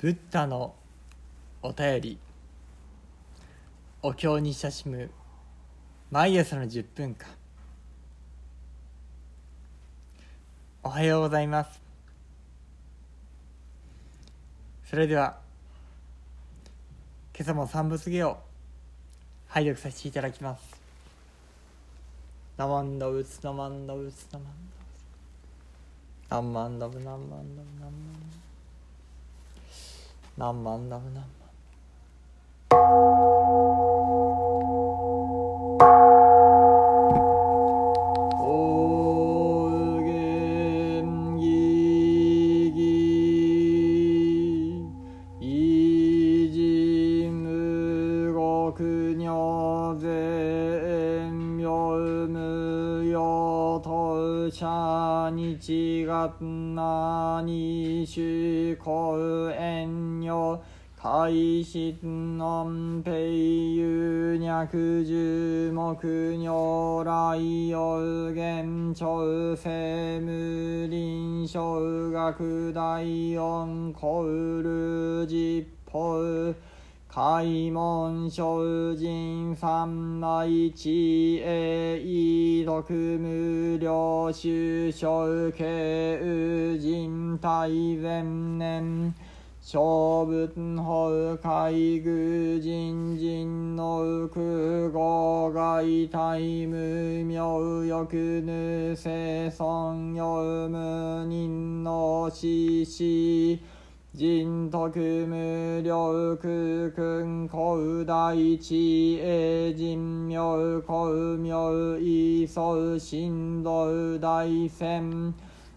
[0.00, 0.76] ブッダの
[1.60, 2.18] お便り。
[4.00, 5.10] お経に親しむ。
[6.12, 7.26] 毎朝の10分間
[10.84, 11.82] おはようございます。
[14.84, 15.40] それでは
[17.36, 18.38] 今朝も三部芸を
[19.48, 20.80] 拝読させていただきます
[22.56, 24.82] 「ナマンダウツナマンダウツナマンダウ
[26.30, 28.47] ツ」「ナマンマンダブナマンダブナマンダブ」
[30.38, 60.62] 何万だ何ゃにちがなにしゅこうえんよ。
[61.00, 68.28] 大質のんぺいゆにゃくじゅもくにょらいよ。
[68.28, 69.38] うげんちょう。
[77.18, 80.88] 開門精進三昧知
[81.44, 88.22] 恵異徳無料修正慶宇人大前
[88.56, 89.12] 年
[89.60, 103.60] 小仏法海愚人人の空語外大無名欲ぬ生尊読無人の死死
[104.18, 111.54] 人徳無量空君古大地へ人名古名
[112.00, 115.32] 異相神道大戦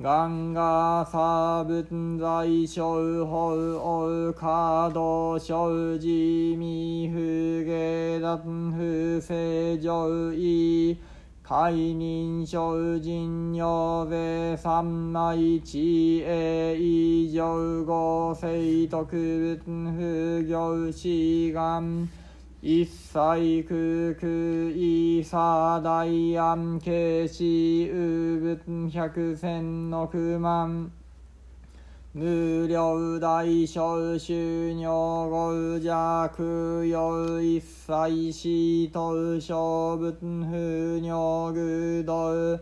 [0.00, 10.96] ガンガサ仏在小法王華道小寺未不下脱不正上位
[11.44, 15.78] 解任精進用べ三昧知
[16.24, 19.70] 恵以上合成特別不
[20.46, 22.08] 行志願。
[22.64, 24.30] 一切空空
[24.72, 31.01] 異さ大安慶死有仏百千億万。
[32.14, 34.86] 無料大小収入
[35.30, 42.58] 五弱用一切死と小仏不尿愚道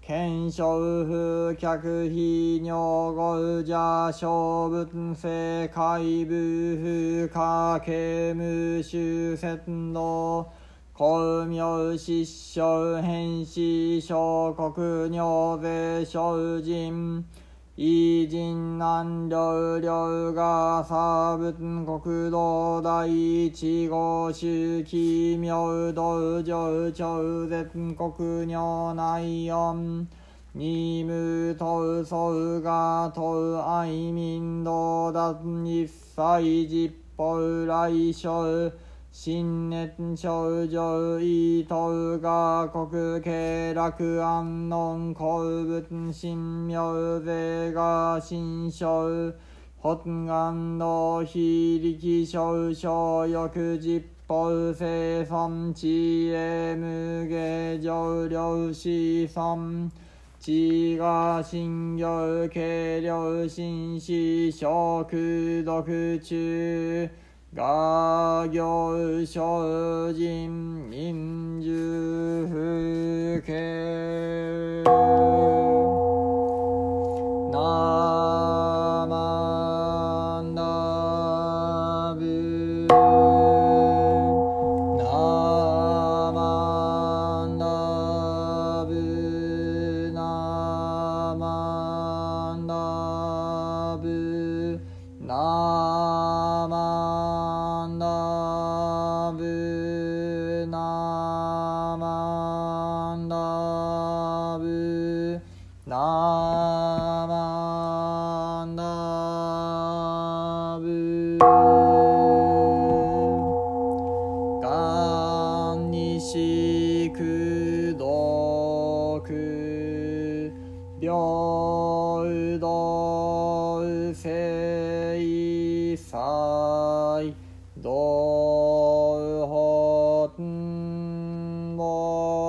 [0.00, 10.50] 検証不客非尿五者小仏世界部不可刑無修仙道
[10.94, 17.22] 公明失笑変死小国尿税小人
[17.76, 21.54] 偉人南領領が差仏
[21.84, 30.06] 国道第一号周期妙道上超絶国如内音。
[30.52, 37.36] 二無等相が等愛民道脱一切実法
[37.66, 38.70] 来生
[39.16, 49.32] 新熱症状意図が国慶楽安穏公仏神妙税が新章
[49.80, 59.92] 発願の非力少々欲実法生産知恵無下上量子孫
[60.40, 67.23] 知が信行軽量心死食毒中
[67.56, 70.50] 画行精進
[70.90, 74.82] 民獣風景。
[77.52, 77.58] ナ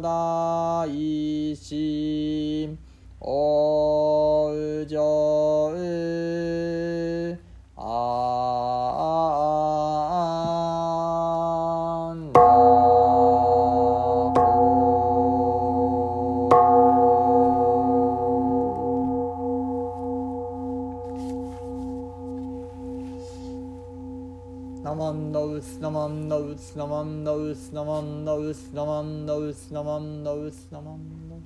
[0.00, 0.86] 大
[1.54, 2.78] 師
[3.20, 5.29] おうじょう
[24.82, 31.44] ナマンダウスナマンダウスナマンダウスナマンダウスナマンダウスナマンダウスナマンダウス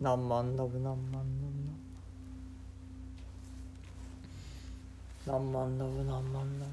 [0.00, 1.58] ナマンダブナマンダブ
[5.26, 6.70] ナマンダブナマンダブナマンダブ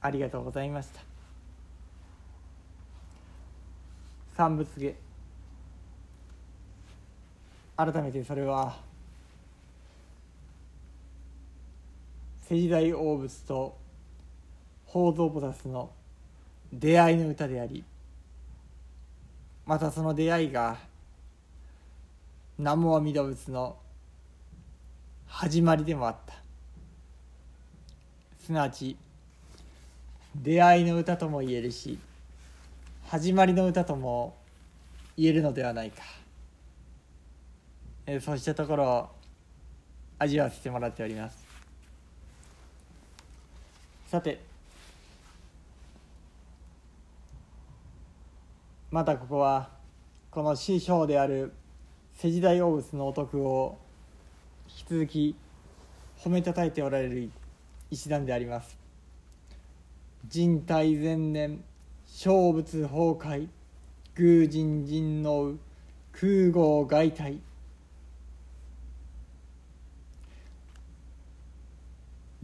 [0.00, 1.02] ありがとうございました。
[4.34, 5.09] 三仏下
[7.82, 8.76] 改めてそれは
[12.46, 13.74] 世時代大仏と
[14.86, 15.90] 宝蔵菩薩の
[16.70, 17.82] 出会いの歌であり
[19.64, 20.76] またその出会いが
[22.58, 23.78] 南無阿弥陀仏の
[25.26, 26.34] 始まりでもあった。
[28.44, 28.94] すなわち
[30.36, 31.98] 出会いの歌とも言えるし
[33.06, 34.36] 始まりの歌とも
[35.16, 36.02] 言えるのではないか、
[38.12, 39.08] えー、そうしたところを
[40.18, 41.46] 味わわせてもらっております。
[44.08, 44.40] さて
[48.90, 49.70] またここは
[50.28, 51.52] この師匠である
[52.14, 53.78] 世時代大仏のお徳を
[54.66, 55.36] 引き続き
[56.18, 57.30] 褒めたたえておられる
[57.92, 58.76] 一段であります。
[60.26, 61.62] 人体前年
[62.06, 63.46] 小仏崩壊
[64.16, 65.54] 偶人人王
[66.10, 67.38] 空壕外体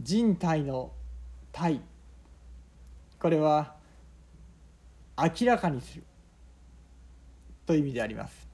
[0.07, 0.93] 人体の
[1.51, 1.81] 体。
[3.19, 3.75] これは
[5.17, 6.03] 明らかにする。
[7.65, 8.47] という意味であります。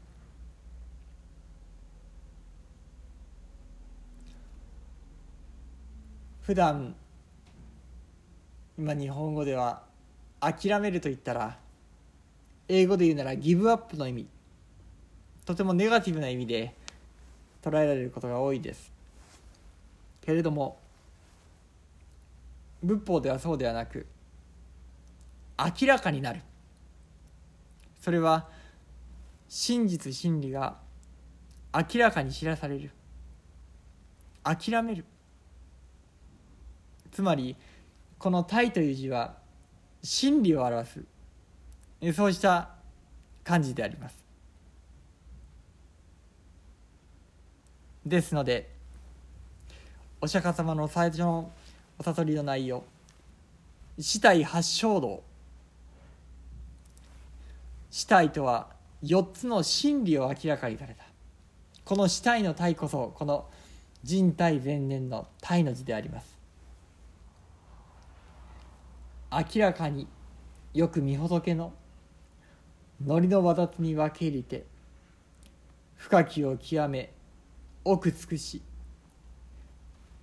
[6.41, 6.95] 普段
[8.75, 9.83] 今日本語では
[10.39, 11.59] 諦めると言ったら
[12.67, 14.27] 英語で言うならギブアップの意味。
[15.45, 16.73] とてもネガティブな意味で
[17.61, 18.91] 捉えられることが多いです。
[20.19, 20.81] けれども
[22.83, 24.05] 仏法ではそうではなく
[25.57, 26.41] 明らかになる。
[28.01, 28.49] それは
[29.47, 30.77] 真実真理が
[31.73, 32.91] 明らかに知らされる。
[34.43, 35.05] 諦める。
[37.11, 37.55] つまり
[38.17, 39.37] この「体」という字は
[40.01, 41.05] 真理を表す。
[42.13, 42.75] そうした
[43.43, 44.23] 感じであります。
[48.05, 48.69] ですので
[50.19, 51.51] お釈迦様の最初の
[51.99, 52.83] お悟りの内容。
[53.99, 55.23] 死体八正道
[57.91, 58.69] 死体とは
[59.03, 61.05] 4つの真理を明らかにされた。
[61.85, 63.49] この死体の体こそこの
[64.03, 66.37] 人体前年の体の字であります。
[69.31, 70.07] 明らかに
[70.73, 71.73] よく見仏の
[73.03, 74.65] のりのわだつに分け入れて
[75.97, 77.11] 深きを極め
[77.83, 78.61] 奥尽くし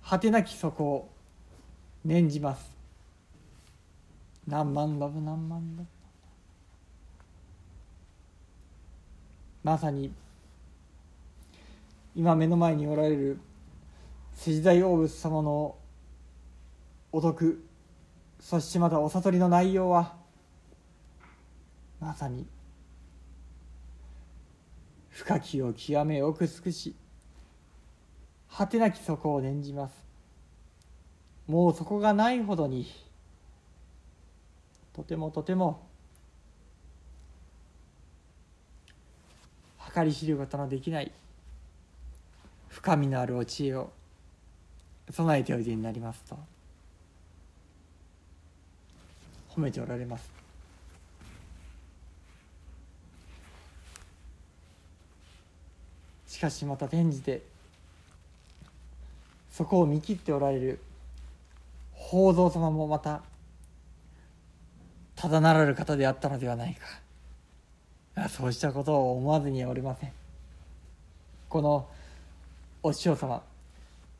[0.03, 1.10] 果てなき底を
[2.03, 2.71] 念じます。
[4.47, 5.89] 何万ラブ何万ラブ。
[9.63, 10.11] まさに
[12.15, 13.39] 今目の前におられる
[14.33, 15.75] 世時代大仏様の
[17.11, 17.63] お得
[18.39, 20.15] そしてまたお悟りの内容は
[21.99, 22.47] まさに
[25.09, 26.95] 深きを極め奥尽くし
[28.49, 30.10] 果てなき底を念じます。
[31.51, 32.89] もう底がないほどに
[34.93, 35.85] とてもとても
[39.93, 41.11] 計り知ることのできない
[42.69, 43.91] 深みのあるお知恵を
[45.09, 46.39] 備えておいでになりますと
[49.49, 50.31] 褒めておられます。
[56.29, 57.41] しかしまた転じて
[59.51, 60.79] そこを見切っておられる
[62.11, 63.21] 宝蔵様もまた
[65.15, 68.27] ただならる方であったのではないか。
[68.27, 70.11] そうしたことを思わずにはおりません。
[71.47, 71.87] この
[72.83, 73.41] お師匠様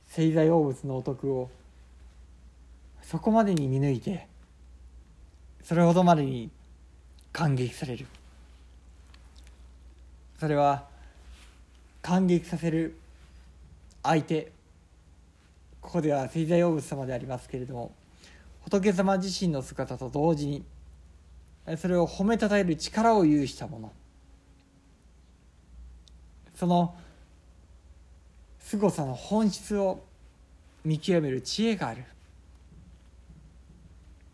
[0.07, 1.49] 聖罪大仏のお徳を
[3.01, 4.25] そこまでに見抜いて
[5.61, 6.49] それほどまでに
[7.33, 8.05] 感激される。
[10.39, 10.85] それは
[12.01, 12.97] 感激させる
[14.01, 14.53] 相手
[15.81, 17.91] ここでは聖罪大仏様でありますけれども
[18.61, 20.63] 仏様自身の姿と同時に
[21.77, 23.91] それを褒めたたえる力を有したもの
[26.55, 26.95] その
[28.59, 30.03] 凄さの本質を
[30.85, 32.03] 見極める知恵がある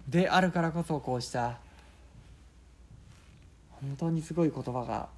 [0.08, 1.58] であるからこそこうした
[3.82, 5.10] 本当にすごい言葉が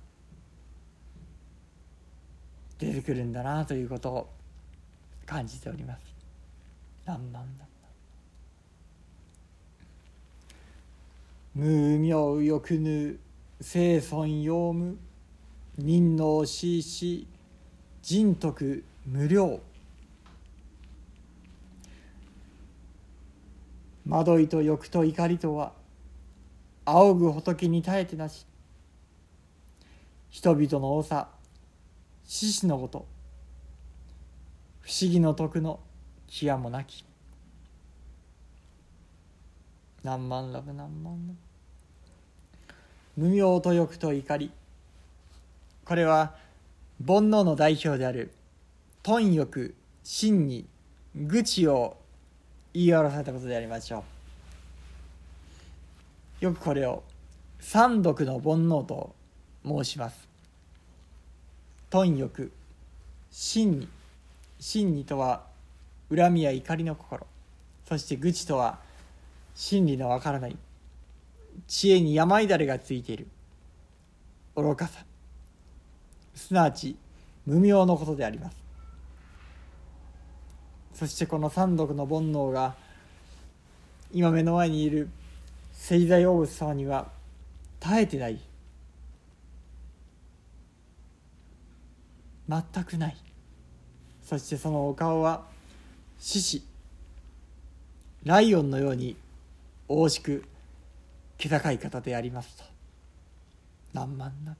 [2.78, 4.30] 出てくるんだなということを
[5.26, 6.09] 感じております。
[7.10, 7.66] 何万だ。
[11.56, 12.08] 無名
[12.44, 13.20] よくぬ
[13.60, 14.96] 生存用無。
[15.80, 17.26] 任能しし。
[18.04, 19.60] 人徳無料
[24.08, 25.74] 惑いと欲と怒りとは。
[26.86, 28.46] 仰ぐ仏に耐えてなし。
[30.30, 31.28] 人々の長
[32.26, 33.08] 獅子のごと。
[34.82, 35.80] 不思議の徳の
[36.30, 37.04] 極もなき。
[40.04, 41.34] 何万ラブ何万ラ
[43.16, 44.52] ブ無明と欲と怒り。
[45.84, 46.36] これは
[47.06, 48.32] 煩悩の代表である。
[49.04, 50.68] 貪欲真に
[51.16, 51.98] 愚痴を
[52.74, 54.04] 言い表されたことでありましょ
[56.42, 56.46] う。
[56.46, 57.04] よくこれを
[57.60, 59.16] 三毒の煩悩と
[59.66, 60.30] 申します。
[61.90, 62.52] 貪欲
[63.32, 63.88] 真に
[64.60, 65.49] 真にとは
[66.14, 67.26] 恨みや怒りの心。
[67.88, 68.80] そして愚痴とは
[69.56, 70.58] 真理のわからない。
[71.68, 73.28] 知恵に病だれがついている。
[74.56, 75.06] 愚かさ。
[76.36, 76.96] すなわち
[77.46, 78.58] 無明のことであります。
[80.94, 82.76] そしてこの三毒の煩悩が
[84.12, 85.10] 今目の前にいる
[85.74, 87.08] 聖罪大仏様には
[87.80, 88.40] 耐えてない。
[92.48, 93.18] 全くない。
[94.24, 95.46] そしてそのお顔は
[96.20, 96.62] 獅子。
[98.26, 99.16] ライオンのように
[99.88, 100.44] 大しく
[101.38, 102.64] 気高い方でありますと。
[103.94, 104.58] 何万な。